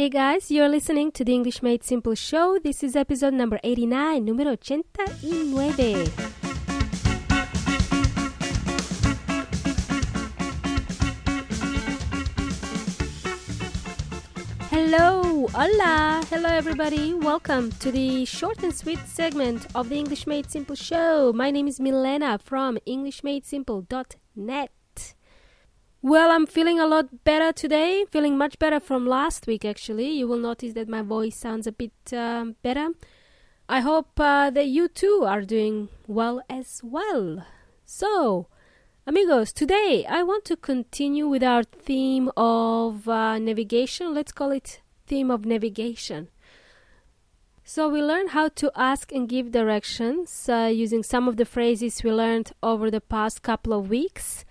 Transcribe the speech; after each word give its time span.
Hey 0.00 0.08
guys, 0.08 0.50
you're 0.50 0.66
listening 0.66 1.12
to 1.12 1.26
the 1.26 1.34
English 1.34 1.62
Made 1.62 1.84
Simple 1.84 2.14
show. 2.14 2.58
This 2.58 2.82
is 2.82 2.96
episode 2.96 3.34
number 3.34 3.60
89, 3.62 4.24
número 4.24 4.56
89. 4.56 6.08
Hello, 14.70 15.46
hola, 15.52 16.24
hello 16.30 16.48
everybody. 16.48 17.12
Welcome 17.12 17.70
to 17.72 17.92
the 17.92 18.24
short 18.24 18.62
and 18.62 18.74
sweet 18.74 19.00
segment 19.00 19.66
of 19.74 19.90
the 19.90 19.96
English 19.96 20.26
Made 20.26 20.50
Simple 20.50 20.76
show. 20.76 21.34
My 21.34 21.50
name 21.50 21.68
is 21.68 21.78
Milena 21.78 22.38
from 22.38 22.78
EnglishMadeSimple.net. 22.88 24.70
Well, 26.02 26.30
I'm 26.30 26.46
feeling 26.46 26.80
a 26.80 26.86
lot 26.86 27.24
better 27.24 27.52
today, 27.52 28.06
feeling 28.10 28.38
much 28.38 28.58
better 28.58 28.80
from 28.80 29.06
last 29.06 29.46
week 29.46 29.66
actually. 29.66 30.08
You 30.08 30.26
will 30.26 30.38
notice 30.38 30.72
that 30.72 30.88
my 30.88 31.02
voice 31.02 31.36
sounds 31.36 31.66
a 31.66 31.72
bit 31.72 31.92
um, 32.14 32.56
better. 32.62 32.88
I 33.68 33.80
hope 33.80 34.18
uh, 34.18 34.48
that 34.48 34.66
you 34.66 34.88
too 34.88 35.24
are 35.26 35.42
doing 35.42 35.90
well 36.06 36.40
as 36.48 36.80
well. 36.82 37.44
So, 37.84 38.46
amigos, 39.06 39.52
today 39.52 40.06
I 40.08 40.22
want 40.22 40.46
to 40.46 40.56
continue 40.56 41.28
with 41.28 41.42
our 41.42 41.64
theme 41.64 42.30
of 42.34 43.06
uh, 43.06 43.38
navigation. 43.38 44.14
Let's 44.14 44.32
call 44.32 44.52
it 44.52 44.80
theme 45.06 45.30
of 45.30 45.44
navigation. 45.44 46.28
So, 47.62 47.90
we 47.90 48.00
learned 48.00 48.30
how 48.30 48.48
to 48.48 48.72
ask 48.74 49.12
and 49.12 49.28
give 49.28 49.52
directions 49.52 50.48
uh, 50.48 50.70
using 50.72 51.02
some 51.02 51.28
of 51.28 51.36
the 51.36 51.44
phrases 51.44 52.02
we 52.02 52.10
learned 52.10 52.52
over 52.62 52.90
the 52.90 53.02
past 53.02 53.42
couple 53.42 53.74
of 53.74 53.90
weeks. 53.90 54.46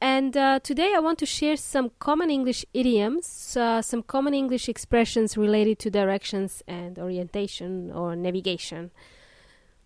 And 0.00 0.36
uh, 0.36 0.60
today 0.60 0.92
I 0.94 1.00
want 1.00 1.18
to 1.20 1.26
share 1.26 1.56
some 1.56 1.90
common 1.98 2.30
English 2.30 2.66
idioms, 2.74 3.56
uh, 3.56 3.80
some 3.80 4.02
common 4.02 4.34
English 4.34 4.68
expressions 4.68 5.36
related 5.36 5.78
to 5.80 5.90
directions 5.90 6.62
and 6.68 6.98
orientation 6.98 7.90
or 7.90 8.14
navigation. 8.14 8.90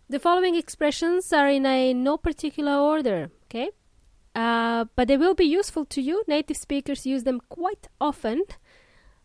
The 0.09 0.19
following 0.19 0.57
expressions 0.57 1.33
are 1.33 1.49
in 1.49 1.65
a 1.65 1.95
no 1.95 2.17
particular 2.17 2.73
order, 2.73 3.31
okay? 3.45 3.71
Uh, 4.35 4.87
but 4.97 5.07
they 5.07 5.17
will 5.17 5.35
be 5.35 5.45
useful 5.45 5.85
to 5.87 6.03
you. 6.03 6.25
Native 6.27 6.57
speakers 6.57 7.07
use 7.07 7.23
them 7.23 7.41
quite 7.49 7.87
often. 8.01 8.43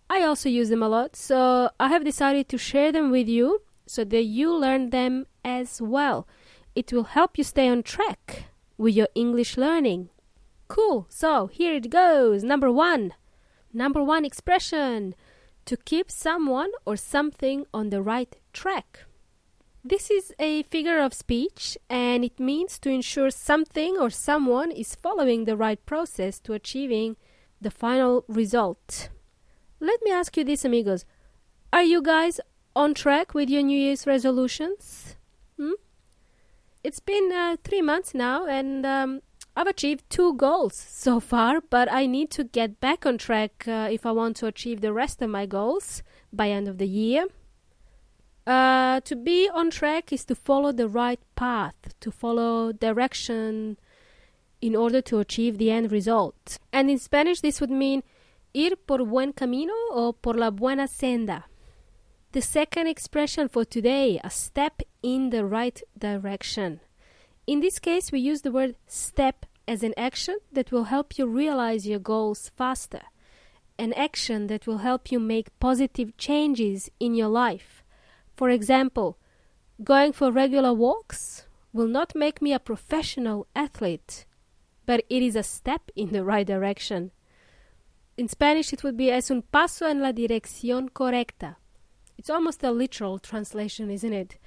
I 0.07 0.21
also 0.21 0.49
use 0.49 0.69
them 0.69 0.83
a 0.83 0.87
lot, 0.87 1.15
so 1.15 1.71
I 1.79 1.87
have 1.87 2.05
decided 2.05 2.47
to 2.49 2.59
share 2.59 2.91
them 2.91 3.09
with 3.09 3.27
you 3.27 3.63
so 3.87 4.03
that 4.03 4.23
you 4.23 4.53
learn 4.53 4.91
them 4.91 5.25
as 5.43 5.81
well. 5.81 6.27
It 6.75 6.93
will 6.93 7.05
help 7.05 7.39
you 7.39 7.43
stay 7.43 7.67
on 7.67 7.81
track 7.81 8.45
with 8.77 8.93
your 8.95 9.07
English 9.15 9.57
learning. 9.57 10.09
Cool. 10.67 11.07
So 11.09 11.47
here 11.47 11.73
it 11.73 11.89
goes. 11.89 12.43
Number 12.43 12.71
one. 12.71 13.13
Number 13.73 14.03
one 14.03 14.25
expression 14.25 15.15
to 15.65 15.77
keep 15.77 16.09
someone 16.09 16.71
or 16.85 16.95
something 16.95 17.65
on 17.73 17.89
the 17.89 18.01
right 18.01 18.35
track. 18.53 19.05
This 19.83 20.09
is 20.09 20.33
a 20.39 20.63
figure 20.63 20.99
of 20.99 21.13
speech 21.13 21.77
and 21.89 22.23
it 22.23 22.39
means 22.39 22.79
to 22.79 22.89
ensure 22.89 23.29
something 23.29 23.97
or 23.97 24.09
someone 24.09 24.71
is 24.71 24.95
following 24.95 25.45
the 25.45 25.57
right 25.57 25.83
process 25.85 26.39
to 26.41 26.53
achieving 26.53 27.17
the 27.61 27.69
final 27.69 28.25
result. 28.27 29.09
Let 29.79 30.01
me 30.03 30.11
ask 30.11 30.35
you 30.37 30.43
this, 30.43 30.65
amigos. 30.65 31.05
Are 31.71 31.83
you 31.83 32.01
guys 32.01 32.39
on 32.75 32.93
track 32.93 33.33
with 33.33 33.49
your 33.49 33.61
New 33.61 33.77
Year's 33.77 34.07
resolutions? 34.07 35.17
Hmm? 35.57 35.73
It's 36.83 36.99
been 36.99 37.31
uh, 37.31 37.57
three 37.63 37.81
months 37.81 38.13
now, 38.13 38.45
and 38.45 38.85
um, 38.85 39.21
I've 39.55 39.67
achieved 39.67 40.09
two 40.09 40.33
goals 40.33 40.75
so 40.75 41.21
far, 41.21 41.61
but 41.61 41.89
I 41.89 42.07
need 42.07 42.29
to 42.31 42.43
get 42.43 42.81
back 42.81 43.05
on 43.05 43.17
track 43.17 43.65
uh, 43.67 43.87
if 43.89 44.05
I 44.05 44.11
want 44.11 44.35
to 44.37 44.47
achieve 44.47 44.81
the 44.81 44.91
rest 44.91 45.21
of 45.21 45.29
my 45.29 45.45
goals 45.45 46.03
by 46.33 46.49
end 46.49 46.67
of 46.67 46.77
the 46.77 46.87
year. 46.87 47.27
Uh, 48.45 48.99
to 48.99 49.15
be 49.15 49.49
on 49.49 49.71
track 49.71 50.11
is 50.11 50.25
to 50.25 50.35
follow 50.35 50.71
the 50.71 50.89
right 50.89 51.19
path, 51.35 51.75
to 52.01 52.11
follow 52.11 52.73
direction 52.73 53.77
in 54.61 54.75
order 54.75 55.01
to 55.01 55.19
achieve 55.19 55.57
the 55.57 55.71
end 55.71 55.91
result. 55.91 56.59
And 56.73 56.89
in 56.89 56.99
Spanish, 56.99 57.39
this 57.39 57.61
would 57.61 57.71
mean 57.71 58.03
ir 58.53 58.75
por 58.75 59.05
buen 59.05 59.31
camino 59.31 59.73
o 59.91 60.11
por 60.11 60.33
la 60.33 60.51
buena 60.51 60.87
senda. 60.87 61.45
The 62.33 62.41
second 62.41 62.87
expression 62.87 63.47
for 63.47 63.63
today, 63.63 64.19
a 64.21 64.29
step 64.29 64.81
in 65.01 65.29
the 65.29 65.45
right 65.45 65.81
direction. 65.97 66.81
In 67.47 67.59
this 67.59 67.77
case, 67.77 68.11
we 68.11 68.19
use 68.19 68.41
the 68.41 68.51
word 68.51 68.75
step 68.87 69.45
as 69.67 69.83
an 69.83 69.93
action 69.97 70.37
that 70.51 70.71
will 70.71 70.85
help 70.85 71.17
you 71.17 71.27
realize 71.27 71.87
your 71.87 71.99
goals 71.99 72.51
faster, 72.55 73.01
an 73.77 73.93
action 73.93 74.47
that 74.47 74.65
will 74.65 74.79
help 74.79 75.11
you 75.11 75.19
make 75.19 75.59
positive 75.59 76.17
changes 76.17 76.89
in 76.99 77.13
your 77.13 77.27
life. 77.27 77.83
For 78.35 78.49
example, 78.49 79.17
going 79.83 80.13
for 80.13 80.31
regular 80.31 80.73
walks 80.73 81.45
will 81.71 81.87
not 81.87 82.15
make 82.15 82.41
me 82.41 82.51
a 82.53 82.59
professional 82.59 83.47
athlete, 83.55 84.25
but 84.85 85.03
it 85.09 85.21
is 85.21 85.35
a 85.35 85.43
step 85.43 85.91
in 85.95 86.11
the 86.11 86.23
right 86.23 86.47
direction. 86.47 87.11
In 88.17 88.27
Spanish, 88.27 88.71
it 88.73 88.83
would 88.83 88.97
be 88.97 89.11
es 89.11 89.29
un 89.29 89.43
paso 89.43 89.85
en 89.85 90.01
la 90.01 90.13
dirección 90.13 90.89
correcta. 90.89 91.57
It's 92.17 92.29
almost 92.29 92.63
a 92.63 92.71
literal 92.71 93.19
translation, 93.19 93.91
isn't 93.91 94.13
it? 94.13 94.37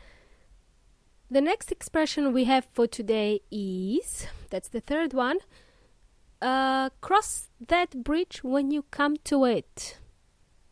The 1.30 1.42
next 1.42 1.70
expression 1.70 2.32
we 2.32 2.44
have 2.44 2.66
for 2.72 2.86
today 2.86 3.42
is 3.50 4.26
that's 4.48 4.70
the 4.70 4.80
third 4.80 5.12
one. 5.12 5.40
Uh, 6.40 6.88
cross 7.02 7.48
that 7.60 8.02
bridge 8.02 8.42
when 8.42 8.70
you 8.70 8.84
come 8.90 9.18
to 9.24 9.44
it. 9.44 9.98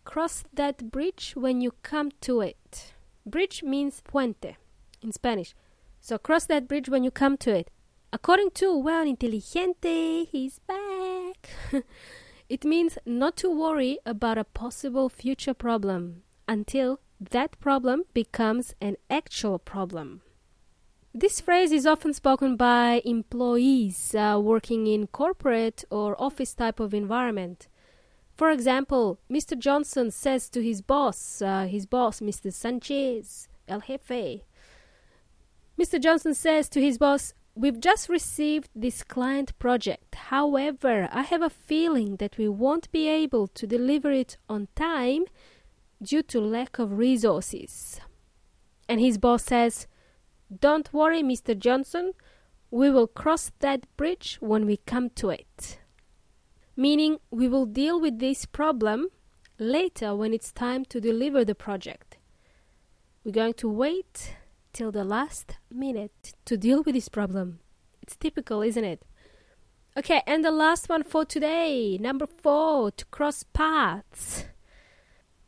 Cross 0.04 0.44
that 0.54 0.90
bridge 0.90 1.34
when 1.36 1.60
you 1.60 1.72
come 1.82 2.10
to 2.22 2.40
it. 2.40 2.94
Bridge 3.26 3.62
means 3.62 4.00
puente 4.00 4.56
in 5.02 5.12
Spanish. 5.12 5.54
So 6.00 6.16
cross 6.16 6.46
that 6.46 6.66
bridge 6.66 6.88
when 6.88 7.04
you 7.04 7.10
come 7.10 7.36
to 7.38 7.54
it. 7.54 7.70
According 8.10 8.52
to 8.52 8.78
Well 8.78 9.06
Inteligente, 9.06 10.24
he's 10.24 10.58
back. 10.60 11.50
it 12.48 12.64
means 12.64 12.96
not 13.04 13.36
to 13.38 13.50
worry 13.50 13.98
about 14.06 14.38
a 14.38 14.44
possible 14.44 15.10
future 15.10 15.52
problem 15.52 16.22
until 16.48 17.00
that 17.20 17.60
problem 17.60 18.04
becomes 18.14 18.74
an 18.80 18.96
actual 19.10 19.58
problem. 19.58 20.22
This 21.18 21.40
phrase 21.40 21.72
is 21.72 21.86
often 21.86 22.12
spoken 22.12 22.56
by 22.56 23.00
employees 23.06 24.14
uh, 24.14 24.38
working 24.38 24.86
in 24.86 25.06
corporate 25.06 25.82
or 25.90 26.14
office 26.20 26.52
type 26.52 26.78
of 26.78 26.92
environment. 26.92 27.68
For 28.36 28.50
example, 28.50 29.18
Mr. 29.30 29.58
Johnson 29.58 30.10
says 30.10 30.50
to 30.50 30.62
his 30.62 30.82
boss, 30.82 31.40
uh, 31.40 31.64
his 31.64 31.86
boss, 31.86 32.20
Mr. 32.20 32.52
Sanchez, 32.52 33.48
El 33.66 33.80
Jefe, 33.80 34.42
Mr. 35.80 35.98
Johnson 35.98 36.34
says 36.34 36.68
to 36.68 36.82
his 36.82 36.98
boss, 36.98 37.32
We've 37.54 37.80
just 37.80 38.10
received 38.10 38.68
this 38.74 39.02
client 39.02 39.58
project. 39.58 40.16
However, 40.16 41.08
I 41.10 41.22
have 41.22 41.40
a 41.40 41.48
feeling 41.48 42.16
that 42.16 42.36
we 42.36 42.46
won't 42.46 42.92
be 42.92 43.08
able 43.08 43.46
to 43.46 43.66
deliver 43.66 44.10
it 44.10 44.36
on 44.50 44.68
time 44.76 45.24
due 46.02 46.22
to 46.24 46.42
lack 46.42 46.78
of 46.78 46.98
resources. 46.98 48.02
And 48.86 49.00
his 49.00 49.16
boss 49.16 49.44
says, 49.44 49.86
don't 50.60 50.92
worry, 50.92 51.22
Mr. 51.22 51.58
Johnson, 51.58 52.12
we 52.70 52.90
will 52.90 53.06
cross 53.06 53.52
that 53.60 53.86
bridge 53.96 54.38
when 54.40 54.66
we 54.66 54.78
come 54.78 55.10
to 55.10 55.30
it. 55.30 55.78
Meaning, 56.76 57.18
we 57.30 57.48
will 57.48 57.66
deal 57.66 58.00
with 58.00 58.18
this 58.18 58.44
problem 58.44 59.08
later 59.58 60.14
when 60.14 60.34
it's 60.34 60.52
time 60.52 60.84
to 60.86 61.00
deliver 61.00 61.44
the 61.44 61.54
project. 61.54 62.18
We're 63.24 63.32
going 63.32 63.54
to 63.54 63.68
wait 63.68 64.36
till 64.72 64.92
the 64.92 65.04
last 65.04 65.56
minute 65.70 66.34
to 66.44 66.56
deal 66.56 66.82
with 66.82 66.94
this 66.94 67.08
problem. 67.08 67.60
It's 68.02 68.16
typical, 68.16 68.62
isn't 68.62 68.84
it? 68.84 69.02
Okay, 69.96 70.22
and 70.26 70.44
the 70.44 70.50
last 70.50 70.88
one 70.90 71.02
for 71.02 71.24
today, 71.24 71.96
number 71.98 72.26
four, 72.26 72.90
to 72.90 73.04
cross 73.06 73.42
paths. 73.42 74.44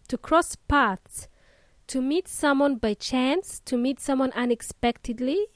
To 0.09 0.17
cross 0.17 0.57
paths 0.57 1.29
to 1.89 2.01
meet 2.01 2.29
someone 2.29 2.77
by 2.77 2.95
chance, 2.95 3.61
to 3.65 3.77
meet 3.77 3.99
someone 4.01 4.33
unexpectedly, 4.33 5.47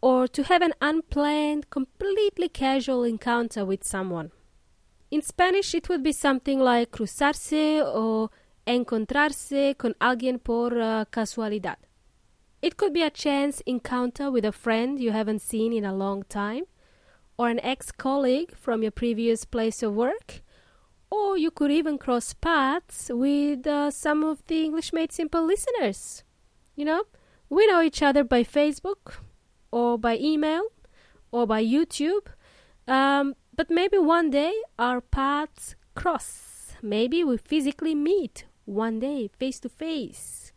or 0.00 0.26
to 0.28 0.42
have 0.42 0.62
an 0.62 0.74
unplanned, 0.80 1.70
completely 1.70 2.48
casual 2.48 3.04
encounter 3.04 3.64
with 3.64 3.84
someone. 3.84 4.30
In 5.10 5.22
Spanish, 5.22 5.74
it 5.74 5.88
would 5.88 6.02
be 6.02 6.12
something 6.12 6.58
like 6.58 6.90
cruzarse 6.90 7.82
o 7.84 8.30
encontrarse 8.66 9.76
con 9.78 9.94
alguien 10.00 10.42
por 10.42 10.78
uh, 10.78 11.04
casualidad. 11.10 11.76
It 12.62 12.76
could 12.76 12.94
be 12.94 13.02
a 13.02 13.10
chance 13.10 13.60
encounter 13.66 14.30
with 14.30 14.44
a 14.44 14.52
friend 14.52 14.98
you 14.98 15.12
haven't 15.12 15.42
seen 15.42 15.72
in 15.72 15.84
a 15.84 15.94
long 15.94 16.22
time, 16.24 16.64
or 17.38 17.48
an 17.48 17.60
ex 17.60 17.92
colleague 17.92 18.56
from 18.56 18.82
your 18.82 18.90
previous 18.90 19.44
place 19.44 19.82
of 19.82 19.94
work, 19.94 20.42
or 21.14 21.38
you 21.38 21.50
could 21.50 21.70
even 21.70 21.98
cross 21.98 22.34
paths 22.34 23.10
with 23.12 23.66
uh, 23.66 23.90
some 23.90 24.24
of 24.24 24.42
the 24.46 24.64
English 24.64 24.92
Made 24.92 25.12
Simple 25.12 25.44
listeners. 25.46 26.24
You 26.74 26.84
know, 26.84 27.04
we 27.48 27.66
know 27.66 27.80
each 27.82 28.02
other 28.02 28.24
by 28.24 28.42
Facebook, 28.42 29.14
or 29.70 29.98
by 29.98 30.16
email, 30.18 30.62
or 31.30 31.46
by 31.46 31.62
YouTube, 31.64 32.26
um, 32.88 33.34
but 33.54 33.70
maybe 33.70 33.98
one 33.98 34.30
day 34.30 34.54
our 34.78 35.00
paths 35.00 35.76
cross. 35.94 36.74
Maybe 36.82 37.22
we 37.22 37.36
physically 37.36 37.94
meet 37.94 38.46
one 38.64 38.98
day, 38.98 39.30
face 39.38 39.60
to 39.60 39.68
face. 39.68 40.52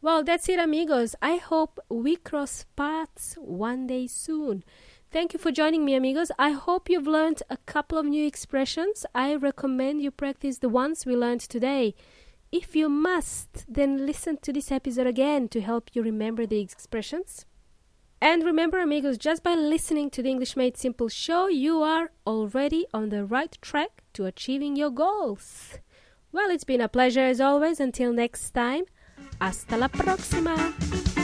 Well, 0.00 0.22
that's 0.22 0.48
it, 0.48 0.60
amigos. 0.60 1.16
I 1.20 1.36
hope 1.36 1.80
we 1.88 2.16
cross 2.16 2.64
paths 2.76 3.34
one 3.40 3.86
day 3.86 4.06
soon. 4.06 4.62
Thank 5.10 5.32
you 5.32 5.38
for 5.38 5.52
joining 5.52 5.84
me, 5.84 5.94
amigos. 5.94 6.30
I 6.38 6.50
hope 6.50 6.90
you've 6.90 7.06
learned 7.06 7.42
a 7.48 7.56
couple 7.58 7.96
of 7.96 8.06
new 8.06 8.26
expressions. 8.26 9.06
I 9.14 9.34
recommend 9.34 10.02
you 10.02 10.10
practice 10.10 10.58
the 10.58 10.68
ones 10.68 11.06
we 11.06 11.16
learned 11.16 11.40
today. 11.40 11.94
If 12.52 12.76
you 12.76 12.88
must, 12.88 13.64
then 13.68 14.04
listen 14.04 14.36
to 14.38 14.52
this 14.52 14.70
episode 14.70 15.06
again 15.06 15.48
to 15.48 15.60
help 15.60 15.90
you 15.94 16.02
remember 16.02 16.44
the 16.44 16.60
expressions. 16.60 17.46
And 18.20 18.44
remember, 18.44 18.78
amigos, 18.80 19.18
just 19.18 19.42
by 19.42 19.54
listening 19.54 20.10
to 20.10 20.22
the 20.22 20.30
English 20.30 20.56
Made 20.56 20.76
Simple 20.76 21.08
show, 21.08 21.48
you 21.48 21.82
are 21.82 22.10
already 22.26 22.86
on 22.92 23.10
the 23.10 23.24
right 23.24 23.56
track 23.62 24.02
to 24.14 24.26
achieving 24.26 24.74
your 24.74 24.90
goals. 24.90 25.78
Well, 26.32 26.50
it's 26.50 26.64
been 26.64 26.80
a 26.80 26.88
pleasure 26.88 27.20
as 27.24 27.40
always. 27.40 27.78
Until 27.78 28.12
next 28.12 28.50
time, 28.52 28.84
hasta 29.40 29.76
la 29.76 29.88
próxima! 29.88 31.15